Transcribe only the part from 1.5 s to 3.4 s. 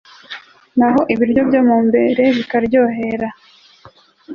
mu mbere bikaryohera